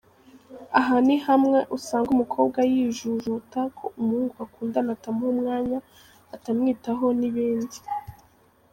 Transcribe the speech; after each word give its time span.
Aha 0.79 0.95
ni 1.05 1.15
hamwe 1.25 1.59
usanga 1.77 2.07
umukobwa 2.11 2.59
yijujuta 2.71 3.59
ko 3.77 3.85
umuhungu 3.99 4.33
bakundana 4.39 4.89
atamuha 4.95 5.31
umwanya, 5.35 5.79
atamwitaho 6.35 7.05
n’ibindi. 7.19 7.77